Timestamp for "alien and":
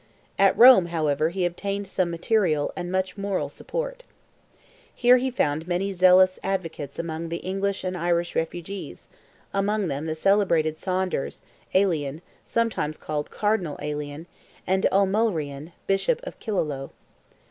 13.79-14.87